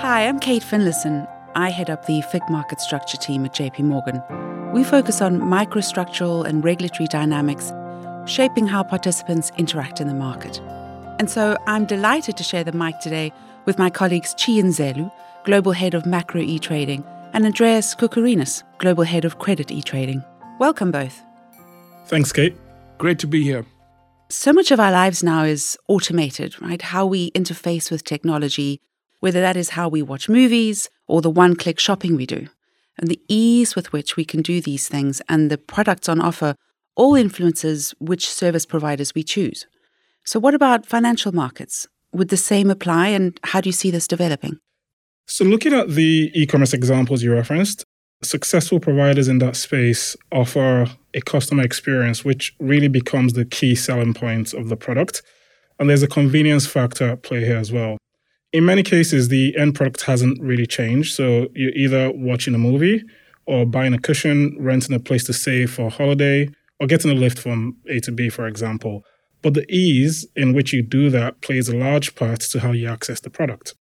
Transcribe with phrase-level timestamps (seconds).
[0.00, 1.26] Hi, I'm Kate Finlayson.
[1.54, 4.22] I head up the FICC market structure team at JP Morgan.
[4.74, 7.72] We focus on microstructural and regulatory dynamics,
[8.30, 10.60] shaping how participants interact in the market.
[11.18, 13.32] And so I'm delighted to share the mic today
[13.64, 15.10] with my colleagues Chi Nzelu,
[15.44, 17.02] Global Head of Macro E-Trading,
[17.32, 20.22] and Andreas Koukorinis, Global Head of Credit E-Trading.
[20.58, 21.22] Welcome both.
[22.04, 22.54] Thanks, Kate.
[22.98, 23.64] Great to be here.
[24.28, 26.82] So much of our lives now is automated, right?
[26.82, 28.82] How we interface with technology,
[29.26, 32.46] whether that is how we watch movies or the one click shopping we do.
[32.96, 36.54] And the ease with which we can do these things and the products on offer
[36.94, 39.66] all influences which service providers we choose.
[40.24, 41.88] So, what about financial markets?
[42.12, 44.58] Would the same apply, and how do you see this developing?
[45.26, 47.82] So, looking at the e commerce examples you referenced,
[48.22, 54.14] successful providers in that space offer a customer experience which really becomes the key selling
[54.14, 55.20] point of the product.
[55.80, 57.98] And there's a convenience factor at play here as well.
[58.56, 61.14] In many cases, the end product hasn't really changed.
[61.14, 63.04] So you're either watching a movie
[63.44, 66.48] or buying a cushion, renting a place to stay for a holiday,
[66.80, 69.04] or getting a lift from A to B, for example.
[69.42, 72.88] But the ease in which you do that plays a large part to how you
[72.88, 73.74] access the product.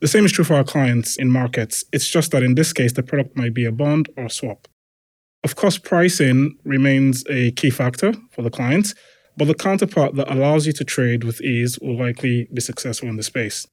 [0.00, 1.84] The same is true for our clients in markets.
[1.92, 4.66] It's just that in this case, the product might be a bond or a swap.
[5.44, 8.96] Of course, pricing remains a key factor for the clients,
[9.36, 13.16] but the counterpart that allows you to trade with ease will likely be successful in
[13.16, 13.64] the space.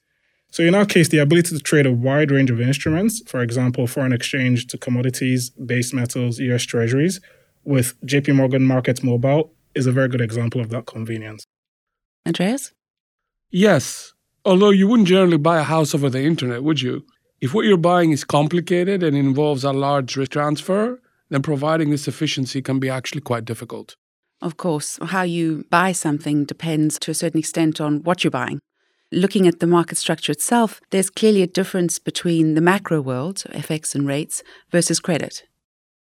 [0.51, 3.85] So, in our case, the ability to trade a wide range of instruments, for example,
[3.85, 7.19] foreign exchange to commodities, base metals, US treasuries,
[7.63, 11.45] with JP Morgan Markets Mobile is a very good example of that convenience.
[12.25, 12.73] Andreas?
[13.51, 14.13] Yes,
[14.45, 17.05] Although you wouldn't generally buy a house over the internet, would you?
[17.41, 22.07] If what you're buying is complicated and involves a large risk transfer, then providing this
[22.07, 23.95] efficiency can be actually quite difficult.
[24.41, 28.59] Of course, how you buy something depends to a certain extent on what you're buying.
[29.11, 33.95] Looking at the market structure itself, there's clearly a difference between the macro world, FX
[33.95, 35.47] and rates, versus credit.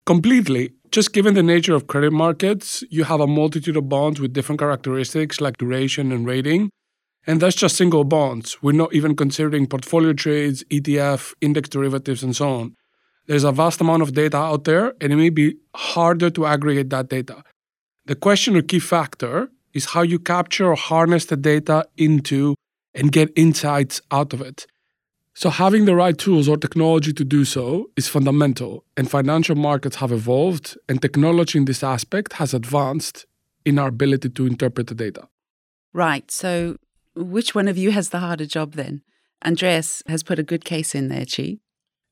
[0.04, 0.72] Completely.
[0.90, 4.58] Just given the nature of credit markets, you have a multitude of bonds with different
[4.58, 6.70] characteristics like duration and rating.
[7.24, 8.60] And that's just single bonds.
[8.62, 12.74] We're not even considering portfolio trades, ETF, index derivatives, and so on.
[13.28, 16.90] There's a vast amount of data out there, and it may be harder to aggregate
[16.90, 17.44] that data.
[18.06, 22.56] The question or key factor is how you capture or harness the data into
[22.98, 24.66] and get insights out of it.
[25.34, 29.96] So, having the right tools or technology to do so is fundamental, and financial markets
[29.96, 33.24] have evolved, and technology in this aspect has advanced
[33.64, 35.28] in our ability to interpret the data.
[35.92, 36.28] Right.
[36.30, 36.76] So,
[37.14, 39.02] which one of you has the harder job then?
[39.44, 41.58] Andreas has put a good case in there, Chi.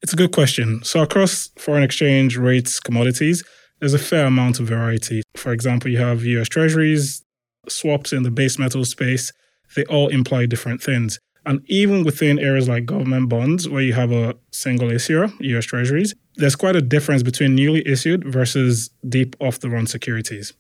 [0.03, 0.85] It's a good question.
[0.85, 3.43] So, across foreign exchange, rates, commodities,
[3.81, 5.23] there's a fair amount of variety.
[5.35, 7.25] For example, you have US treasuries,
[7.69, 9.33] swaps in the base metal space,
[9.75, 11.19] they all imply different things.
[11.45, 16.13] And even within areas like government bonds, where you have a single issuer, US treasuries,
[16.35, 20.53] there's quite a difference between newly issued versus deep off the run securities.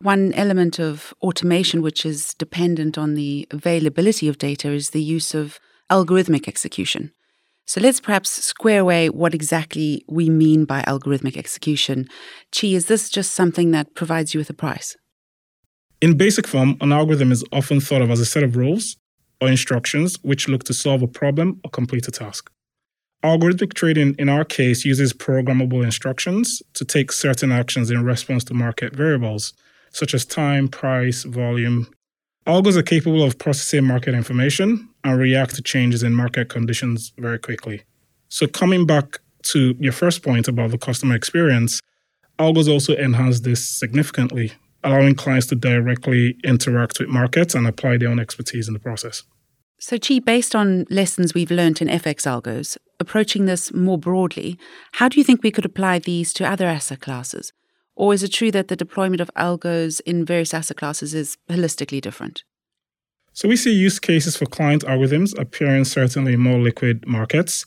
[0.00, 5.34] One element of automation which is dependent on the availability of data is the use
[5.34, 5.58] of
[5.90, 7.12] algorithmic execution.
[7.66, 12.06] So let's perhaps square away what exactly we mean by algorithmic execution.
[12.54, 14.96] Chi, is this just something that provides you with a price?
[16.00, 18.96] In basic form, an algorithm is often thought of as a set of rules
[19.40, 22.50] or instructions which look to solve a problem or complete a task.
[23.24, 28.54] Algorithmic trading, in our case, uses programmable instructions to take certain actions in response to
[28.54, 29.54] market variables
[29.90, 31.88] such as time, price, volume.
[32.46, 37.40] Algos are capable of processing market information and react to changes in market conditions very
[37.40, 37.82] quickly.
[38.28, 41.80] So, coming back to your first point about the customer experience,
[42.38, 44.52] algos also enhance this significantly,
[44.84, 49.24] allowing clients to directly interact with markets and apply their own expertise in the process.
[49.80, 54.58] So, Chi, based on lessons we've learned in FX algos, approaching this more broadly,
[54.92, 57.52] how do you think we could apply these to other asset classes?
[57.94, 62.00] Or is it true that the deployment of algos in various asset classes is holistically
[62.00, 62.42] different?
[63.32, 67.64] So we see use cases for client algorithms appearing certainly in more liquid markets.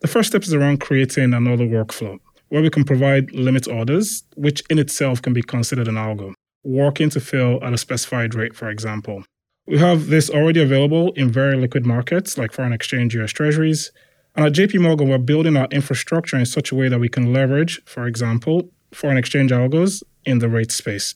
[0.00, 2.18] The first step is around creating another workflow
[2.48, 7.10] where we can provide limit orders, which in itself can be considered an algo, working
[7.10, 9.24] to fill at a specified rate, for example.
[9.66, 13.92] We have this already available in very liquid markets like foreign exchange US treasuries.
[14.34, 17.32] And at JP Morgan, we're building our infrastructure in such a way that we can
[17.32, 21.14] leverage, for example, foreign exchange algos in the rate space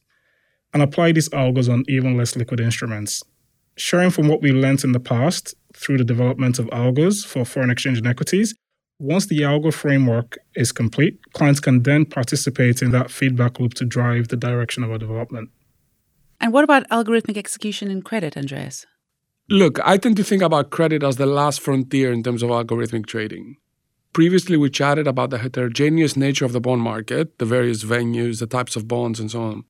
[0.72, 3.22] and apply these algos on even less liquid instruments.
[3.76, 7.70] Sharing from what we learned in the past through the development of algos for foreign
[7.70, 8.54] exchange and equities,
[8.98, 13.84] once the algo framework is complete, clients can then participate in that feedback loop to
[13.84, 15.50] drive the direction of our development.
[16.40, 18.86] And what about algorithmic execution in credit, Andreas?
[19.48, 23.06] Look, I tend to think about credit as the last frontier in terms of algorithmic
[23.06, 23.56] trading.
[24.12, 28.46] Previously, we chatted about the heterogeneous nature of the bond market, the various venues, the
[28.46, 29.64] types of bonds, and so on.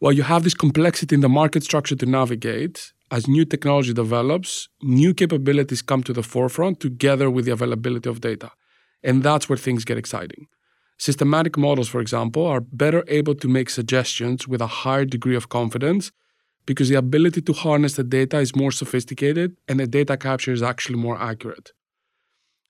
[0.00, 4.68] While you have this complexity in the market structure to navigate, as new technology develops,
[4.82, 8.50] new capabilities come to the forefront together with the availability of data.
[9.04, 10.48] And that's where things get exciting.
[10.98, 15.48] Systematic models, for example, are better able to make suggestions with a higher degree of
[15.48, 16.10] confidence
[16.66, 20.62] because the ability to harness the data is more sophisticated and the data capture is
[20.62, 21.70] actually more accurate.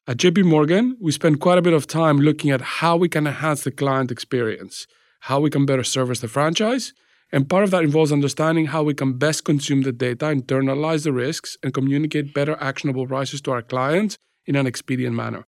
[0.06, 3.26] At JP Morgan, we spend quite a bit of time looking at how we can
[3.26, 4.87] enhance the client experience,
[5.20, 6.93] how we can better service the franchise,
[7.34, 11.12] and part of that involves understanding how we can best consume the data, internalize the
[11.12, 14.16] risks, and communicate better actionable prices to our clients
[14.46, 15.44] in an expedient manner.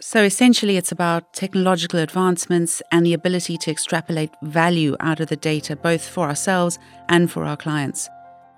[0.00, 5.36] So essentially, it's about technological advancements and the ability to extrapolate value out of the
[5.36, 6.78] data, both for ourselves
[7.08, 8.08] and for our clients.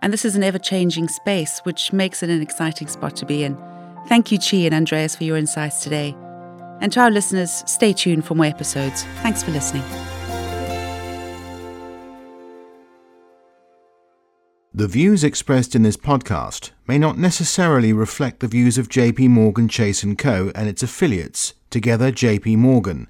[0.02, 3.44] And this is an ever changing space, which makes it an exciting spot to be
[3.44, 3.56] in.
[4.08, 6.14] Thank you, Chi and Andreas, for your insights today.
[6.82, 9.04] And to our listeners, stay tuned for more episodes.
[9.22, 9.84] Thanks for listening.
[14.72, 19.66] The views expressed in this podcast may not necessarily reflect the views of JP Morgan
[19.66, 23.08] Chase & Co and its affiliates, together JP Morgan,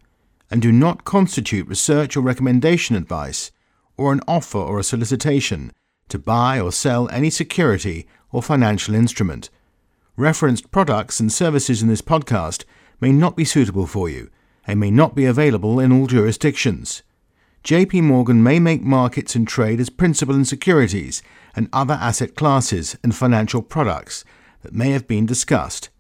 [0.50, 3.50] and do not constitute research or recommendation advice
[3.98, 5.70] or an offer or a solicitation
[6.08, 9.50] to buy or sell any security or financial instrument.
[10.16, 12.64] Referenced products and services in this podcast
[13.02, 14.30] may not be suitable for you
[14.66, 17.02] and may not be available in all jurisdictions.
[17.62, 21.22] JP Morgan may make markets and trade as principal in securities
[21.54, 24.24] and other asset classes and financial products
[24.62, 25.90] that may have been discussed.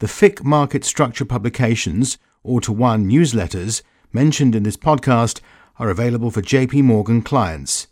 [0.00, 3.82] The FICC market structure publications, or to one newsletters,
[4.12, 5.40] mentioned in this podcast
[5.78, 7.86] are available for JP Morgan clients.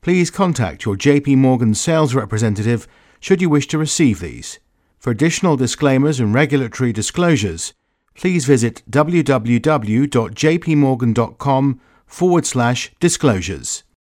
[0.00, 2.86] Please contact your JP Morgan sales representative
[3.18, 4.60] should you wish to receive these.
[4.98, 7.74] For additional disclaimers and regulatory disclosures,
[8.14, 11.80] please visit www.jpmorgan.com
[12.14, 13.82] forward slash disclosures.